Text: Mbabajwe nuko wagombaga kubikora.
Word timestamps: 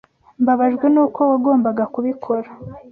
Mbabajwe 0.41 0.85
nuko 0.93 1.19
wagombaga 1.31 1.83
kubikora. 1.93 2.49